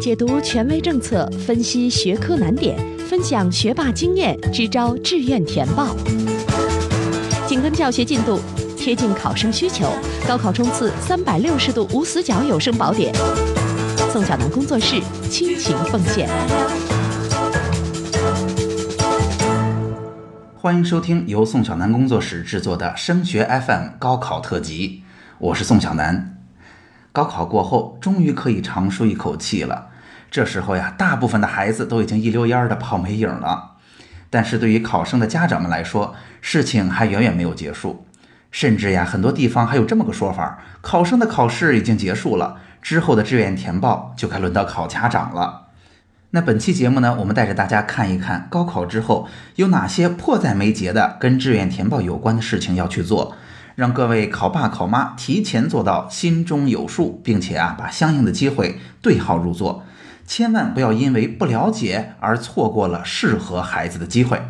[0.00, 2.74] 解读权威政策，分析学科难点，
[3.06, 5.94] 分享学霸经验，支招志愿填报。
[7.46, 8.40] 紧跟教学进度，
[8.78, 9.92] 贴近考生需求，
[10.26, 13.14] 高考冲刺三百六十度无死角有声宝典。
[14.10, 16.26] 宋小南工作室倾情奉献。
[20.56, 25.02] 欢迎收听由宋小南工作室制作的升学 FM 高考特辑，
[25.38, 26.38] 我是宋小南。
[27.12, 29.88] 高考过后，终于可以长舒一口气了。
[30.30, 33.72] 这时候呀，大部分的孩子都已经一溜烟儿的跑没影了。
[34.30, 38.06] 但是对于考生的家长们来说，事情还远远没有结束。
[38.52, 45.68] 甚至呀，很多地方还有这么个说法：考生的考试已经结束了，之后的志愿填报就该轮到考家长了。
[46.30, 53.36] 那本期节目呢，我们带着大家看一看高考之后有哪些迫在眉睫的跟志愿填报有关的事情要去做，
[53.74, 59.84] 让各位考爸考妈提前做到心中有数，并且啊把相应的机会对号入座，
[60.30, 64.40] 千万不要因为不了解而错过了适合孩子的机会。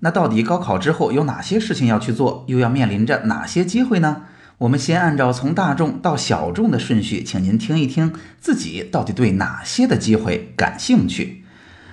[0.00, 4.22] 那到底高考之后有哪些事情要去做，又要面临着哪些机会呢？
[4.58, 11.44] 我们先按照从大众到小众的顺序，请您听一听自己到底对哪些的机会感兴趣。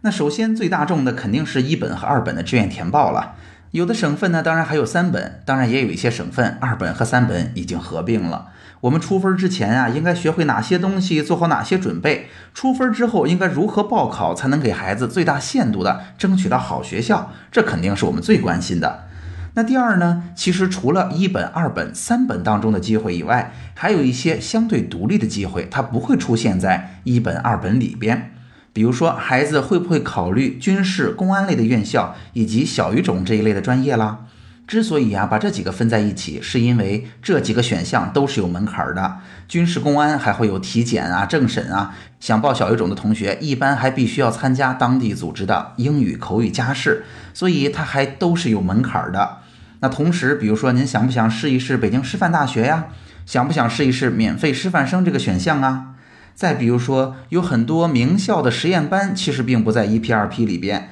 [0.00, 3.34] 那首先最大众的肯定是一本和二本的志愿填报了。
[3.72, 8.48] 有的省份呢，当然还有三本，当然也有一些省份二本和三本已经合并了。
[8.82, 12.26] 我们出分之前啊，应该学会哪些东西，做好哪些准备？
[12.52, 17.30] 出分之后应该如何报考，才能给孩子最大限度的争取到好学校？
[17.52, 19.04] 这肯定是我们最关心的。
[19.54, 20.24] 那第二呢？
[20.34, 28.32] 其实除了一本、二本、三本当中的机会以外，还有一些相对独立的机会，它不会出现在一本、二本里边。
[28.72, 34.24] 比如说，孩子会不会考虑军事、公安类的院校以及小语种这一类的专业啦？
[34.66, 39.18] 之所以啊把这几个分在一起，是因为这几个选项都是有门槛的。
[39.46, 41.94] 军事、公安还会有体检啊、政审啊。
[42.20, 49.38] 想报小语种的同学，一般还必须要参加当地组织的英语口语加试，所以它还都是有门槛的。
[49.80, 52.86] 那同时，比如说您想不想试一试北京师范大学呀？
[53.26, 55.94] 想不想试一试免费师范生这个选项啊？
[56.34, 60.88] 再比如说，有很多名校的实验班其实并不在一批二批里边，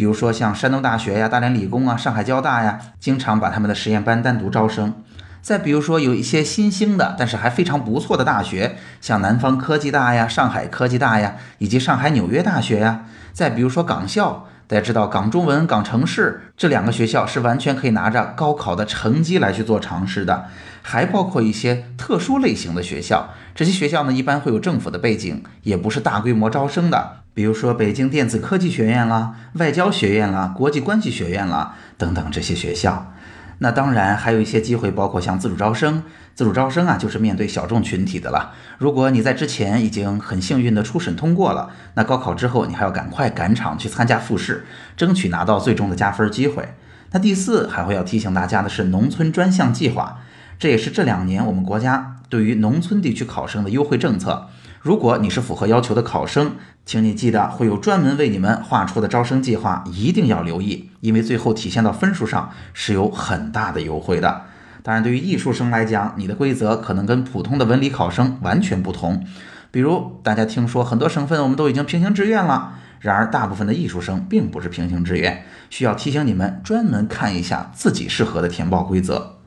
[0.00, 4.94] 比如说像山东大学呀、大连理工啊、上海交大呀，经常把他们的实验班单独招生。
[5.42, 13.04] 再比如说，有一些新兴的但是还非常不错的大学，像南方科技大呀、上海科技大呀，以及上海纽约大学呀。
[13.34, 14.46] 再比如说港校。
[14.66, 20.44] 大家知道，港中文、港城市这两个学校是完全可以拿着高考的成绩来去做尝试的，
[20.80, 23.30] 还包括一些特殊类型的学校。
[23.52, 33.12] 这些学校呢，一般会有政府的背景，也不是大规模招生的，比如说北京电子科技学院啦、外交学院啦、国际关系学院啦等等这些学校。
[33.62, 36.02] 那当然还有一些机会，包括像自主招生。
[36.34, 38.54] 自主招生啊，就是面对小众群体的了。
[38.78, 44.64] 如果你在之前已经很幸运的初审通过了，那高考之后你还要赶快赶场去参加复试，
[44.96, 46.72] 争取拿到最终的加分机会。
[47.10, 50.20] 那第四，还会要提醒大家的是农村专项计划，
[50.58, 54.48] 这也是这两年我们国家对于农村地区考生的优惠政策。
[54.80, 56.52] 如果你是符合要求的考生，
[56.86, 64.44] 请你记得会有专门为你们画出的招生计划，一定要留意，因为最后体现到分数上是有很大的优惠的。
[64.82, 69.26] 当然，对于艺术生来讲，你的规则可能跟普通的文理考生完全不同。
[69.70, 79.39] 比如，大家听说很多省份我们都已经平行志愿了，然而大部分的艺术生并不是平行志愿，需要提醒你们专门看一下自己适合的填报规则。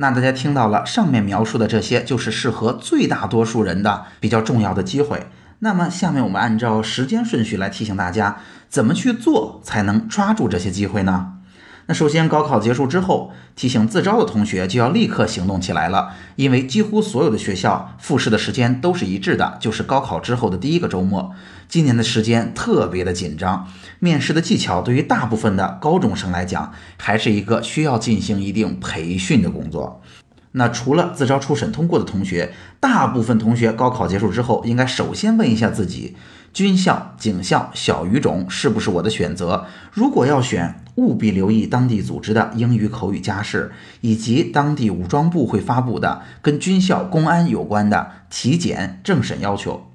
[0.00, 5.26] 那大家听到了上面描述的这些，就是适合最大多数人的比较重要的机会。
[5.58, 8.36] 那么，下面我们按照时间顺序来提醒大家，
[8.68, 11.37] 怎么去做才能抓住这些机会呢？
[11.90, 21.32] 那首先，高考结束之后，提醒自招的同学就要立刻行动起来了，因为几乎所有的学校复试的时间都是一致的，就是高考之后的第一个周末。
[21.66, 23.66] 今年的时间特别的紧张，
[24.00, 30.02] 面试的技巧对于大部分的高中生来讲，还是一个需要进行一定培训的工作。
[30.52, 36.16] 那除了自招初审通过的同学，大部分同学高考结束之后，应该首先问一下自己。
[36.52, 39.66] 军校、警校、小语种是不是我的选择？
[39.92, 49.86] 如果要选，务必留意当地组织的英语口语加试，以及当地武装部会发布的跟军校、公安有关的体检、政审要求。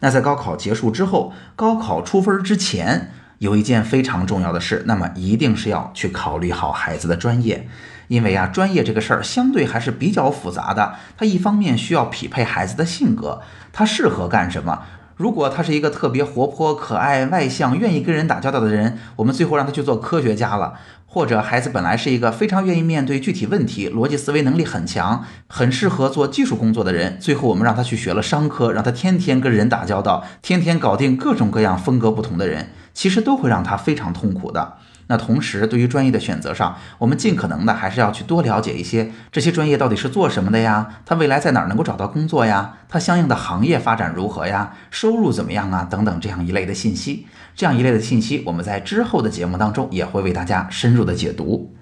[0.00, 7.68] 那在高考结束之后，高考出分之前，有一件非常重要的事，那么一定是要去考虑好孩子的专业，
[8.08, 10.94] 因为啊，专业这个事儿相对还是比较复杂的。
[11.18, 13.42] 它一方面需要匹配孩子的性格，
[13.72, 14.82] 他适合干什么。
[15.16, 20.74] 如果他是一个特别活泼、可爱、外向、愿意跟人打交道的人，我们最后让他去做科学家了；
[21.06, 34.74] 或者孩子本来是一个非常愿意面对具体问题、逻辑思维能力很强、很适合做技术工作的人，最后我们让他去学了商科，让他天天跟人打交道，天天搞定各种各样风格不同的人，其实都会让他非常痛苦的。
[35.08, 41.00] 那同时，对于专业的选择上，我们尽可能的还是要去多了解一些这些专业到底是做什么的呀？
[41.06, 42.78] 他未来在哪儿能够找到工作呀？
[42.88, 44.74] 他相应的行业发展如何呀？
[44.90, 45.86] 收入怎么样啊？
[45.88, 51.72] 等等这样一类的信息，这样一类的信息，我们在之后的节目当中也会为大家深入的解读。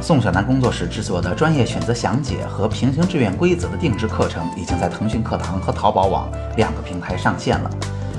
[0.00, 7.70] 宋小南工作室制作的专业选择详解和平行志愿规则的定制课程，已经在腾讯课堂和淘宝网两个平台上线了。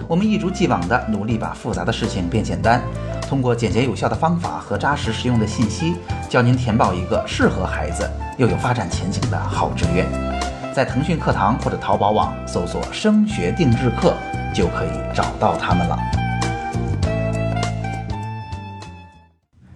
[0.08, 2.82] 我们一如既往地努力把复杂的事情变简单。
[3.28, 5.96] 通过简洁有效的方法和扎实实用的信息，
[6.30, 10.06] 教您填报一个适合孩子又有发展前景的好志愿。
[10.74, 14.16] 在腾讯课堂或者淘宝网搜索“升学定制课”，
[14.54, 15.98] 就可以找到他们了。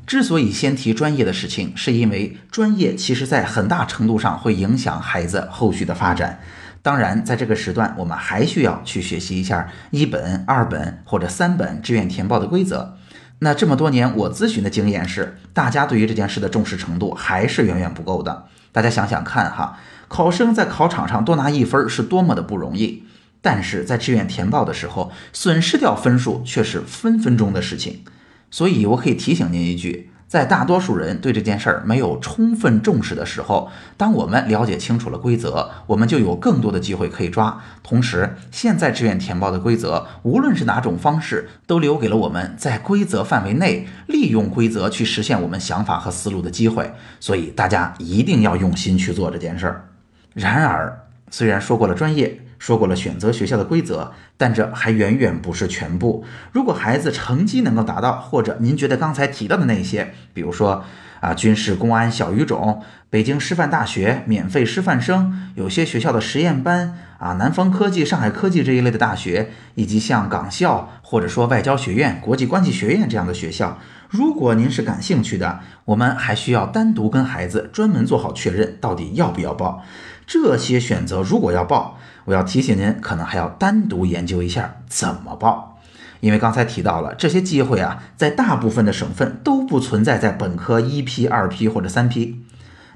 [0.06, 6.40] 之所以先提专业的事情，是因为专业其实在很大程度上会影响孩子后续的发展。
[6.88, 12.96] 当然，在这个时段，我们还需要去学习一下一本、二本或者三本志愿填报的规则。
[13.40, 18.46] 那这么多年，我咨询的经验是，大家对于这件事的重视程度还是远远不够的。
[18.72, 23.04] 大家想想看哈，考生在考场上多拿一分是多么的不容易，
[23.42, 28.06] 但是在志愿填报的时候，损失掉分数却是分分钟的事情。
[28.50, 30.12] 所以，我可以提醒您一句。
[30.28, 37.62] 在大多数人对这件事儿没有充分重视的时候，当我们了解清楚了规则，我们就有更多的机会可以抓。
[37.82, 46.94] 同时，现在志愿填报的规则，无论是哪种方式，都留给了我们在规则范围内利用规则去实现我们想法和思路的机会。
[47.22, 49.88] 所以，大家一定要用心去做这件事儿。
[50.34, 52.42] 然而，虽然说过了专业。
[52.60, 56.24] 说过了选择学校的规则，但这还远远不是全部。
[56.52, 60.84] 如果孩子成绩能够达到，或者您觉得刚才提到的那些，比如说
[61.20, 79.84] 啊，军事、公安、小语种、北京师范大学免费师范生，有些学校的实验班啊，南方科技、上海科技这一类的大学，以及像港校或者说外交学院、国际关系学院这样的学校，如果您是感兴趣的，我们还需要单独跟孩子专门做好确认，到底要不要报。
[80.26, 81.98] 这些选择如果要报。
[82.26, 85.80] 我要提醒您，可能还要单独研究一下怎么报，
[86.20, 92.44] 因为刚才提到了这些机会啊，在大部分的省份都不存在在本科一批、二批或者三批，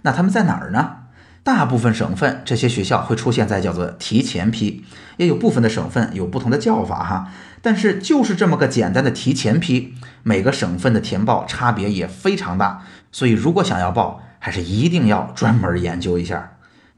[0.02, 1.00] 那他们在哪儿呢？
[1.44, 4.86] 大部分省份这些学校会出现在叫做提前批，
[5.18, 16.58] 也有部分的省份有不同的叫法哈，但是就是这么个简单的提前批，每个省份的填报差别也非常大，所以如果想要报，还是一定要专门研究一下。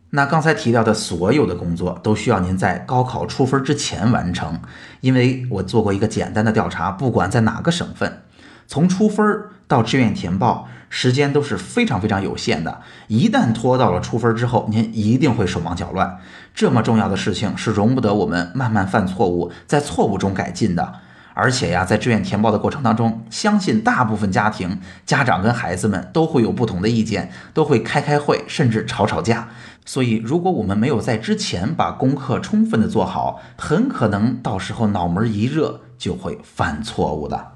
[0.09, 4.59] 那刚才提到的所有的工作都需要您在高考出分之前完成，
[5.01, 8.21] 因为我做过一个简单的调查，不管在哪个省份，
[8.67, 9.25] 从出分
[9.67, 12.81] 到志愿填报，时间都是非常非常有限的。
[13.07, 16.19] 一旦拖到了出分之后，您一定会手忙脚乱。
[16.53, 20.93] 这么重要的事情是容不得我们慢慢犯错误，在错误中改进的。
[21.33, 29.49] 而且呀，在志愿填报的过程当中，相信大部分家庭家长跟孩子们都会有不同的意见，都会开开会，甚至吵吵架。
[29.83, 37.53] 所以，如果我们没有在之前把功课充分的做好，很可能到时候脑门一热就会犯错误的。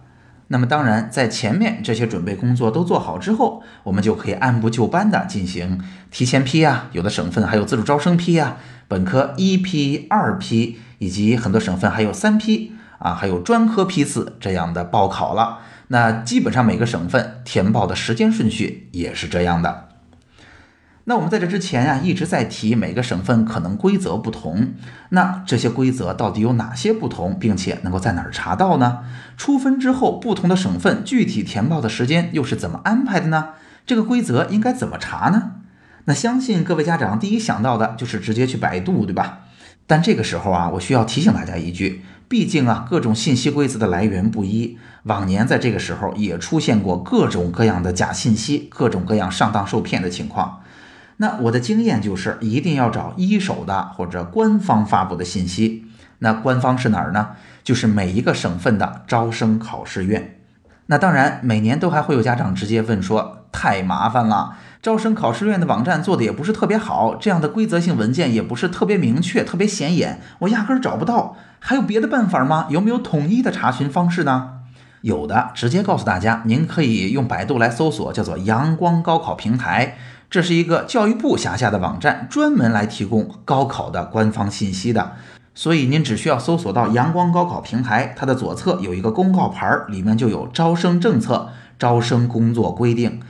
[0.50, 8.58] 那么，当然，在前面这些准备工作都做好之后，我们就可以按部就班的进行提前批啊，有的省份还有自主招生批啊，
[8.88, 15.60] 本科一批、二批，以及很多省份还有三批啊，还有专科批次这样的报考了。
[15.90, 19.87] 那基本上每个省份填报的时间顺序也是这样的。
[21.10, 24.74] 那我们在这之前呀，一直在提每个省份可能规则不同，
[25.12, 29.00] 那这些规则到底有哪些不同，并且能够在哪儿查到呢？
[29.38, 33.52] 出分之后，不同的省份具体填报的时间又是怎么安排的呢？
[33.86, 35.52] 这个规则应该怎么查呢？
[36.04, 39.44] 那相信各位家长第一想到的就是直接去百度，对吧？
[39.88, 50.60] 但这个时候啊，我需要提醒大家一句，毕竟啊，各种信息规则的来源不一，往年在这个时候也出现过各种各样的假信息，各种各样上当受骗的情况。
[51.18, 55.86] 那我的经验就是，一定要找一手的或者官方发布的信息。
[56.20, 57.30] 那官方是哪儿呢？
[57.64, 60.40] 就是每一个省份的招生考试院。
[60.88, 71.36] 那当然，每年都还会有家长直接问说，太麻烦了，招生考试院的网站做的也不是特别好，这样的规则性文件也不是特别明确、特别显眼，我压根儿找不到。
[71.60, 72.68] 还有别的办法吗？
[72.70, 74.57] 有没有统一的查询方式呢？
[75.02, 79.98] 有的，直接告诉大家，您可以用百度来搜索，叫做阳光高考平台。
[80.30, 85.14] 这是一个教育部辖下的网站，专门来提供高考的官方信息的。
[85.56, 91.50] 所以您只需要搜索到阳光高考平台，它的左侧有一个公告牌，里面就有招生政策、
[91.80, 93.22] 招生工作规定。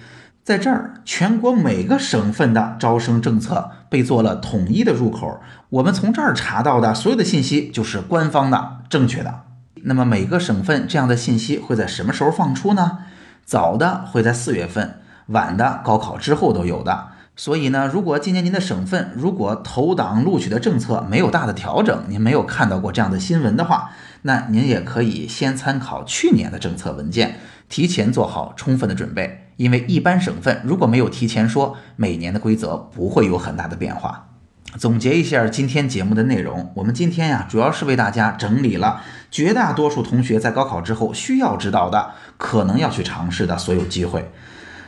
[0.44, 9.42] 在这儿，全国每个省份的招生政策被做了统一的入口，我们从这儿查到的所有的信息就是官方的、正确的。
[9.84, 13.00] 那么每个省份这样的信息会在什么时候放出呢？
[13.46, 17.08] 早的会在四月份，晚的高考之后都有的。
[17.36, 23.92] 所以呢，如果今年您的省份如果投档录取的政策没有大的调整，您没有看到过这样的新闻的话，
[24.24, 27.36] 那您也可以先参考去年的政策文件，
[27.70, 29.44] 提前做好充分的准备。
[29.58, 34.30] 因为一般省份如果没有提前说，每年的规则不会有很大的变化。
[34.78, 39.02] 总结一下今天节目的内容，我们今天呀，主要是为大家整理了
[39.38, 44.32] 绝大多数同学在高考之后需要知道的、可能要去尝试的所有机会。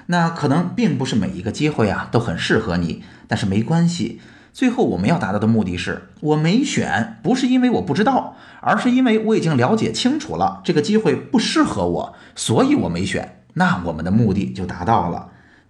[0.08, 4.20] 那可能并不是每一个机会啊都很适合你，但是没关系。
[4.52, 13.44] 最后我们要达到的目的是，我没选，不是因为我不知道，而是因为我已经了解清楚了这个机会不适合我，所以我没选。
[13.54, 15.30] 那我们的目的就达到了。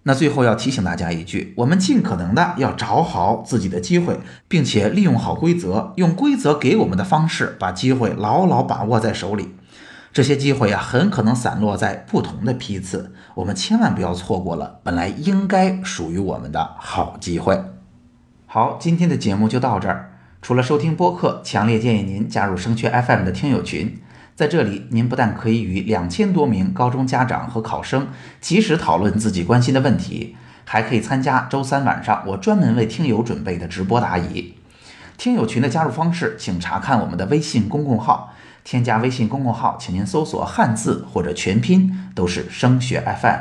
[0.09, 9.53] 那最后要提醒大家一句，我们尽可能的要找好自己的机会，并且利用好规则，用规则给我们的方式，把机会牢牢把握在手里。
[10.11, 17.63] 这些机会啊，很可能散落在不同的批次，我们千万不要错过了本来应该属于我们的好机会。
[18.47, 20.13] 好，今天的节目就到这儿。
[20.41, 24.01] 除了收听播客，强烈建议您加入升学 FM 的听友群，
[24.39, 28.07] 在这里，您不但可以与两千多名高中家长和考生
[28.39, 34.53] 及时讨论自己关心的问题，还可以参加周三晚上我专门为听友准备的直播答疑。
[35.17, 38.33] 听友群的加入方式，请查看我们的微信公共号。
[38.63, 43.39] 添加微信公众号，请您搜索汉字或者全拼，都是升学 FM。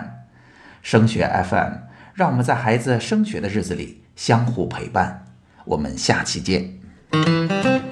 [0.83, 1.75] 升学 FM，
[2.15, 5.27] 让我们在孩子升学的日子里相互陪伴。
[5.65, 7.88] 我们下期见。